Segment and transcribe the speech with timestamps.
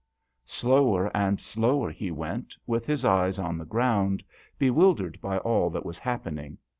[0.47, 4.23] BLOWER and slower he went, with his eyes on the ground,
[4.57, 6.57] bewildered by all that was happen ing.